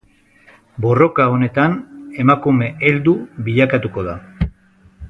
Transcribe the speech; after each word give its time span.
Borroka 0.85 1.27
honetan 1.33 1.75
emakume 2.25 2.73
heldu 2.89 3.15
bilakatuko 3.49 4.09
da. 4.11 4.19